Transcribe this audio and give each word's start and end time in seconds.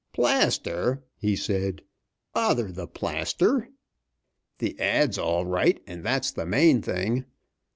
"Plaster!" 0.13 1.03
he 1.15 1.35
said. 1.35 1.83
"Bother 2.33 2.71
the 2.71 2.87
plaster! 2.87 3.69
The 4.57 4.79
ad.'s 4.79 5.19
all 5.19 5.45
right, 5.45 5.79
and 5.85 6.03
that's 6.03 6.31
the 6.31 6.47
main 6.47 6.81
thing. 6.81 7.25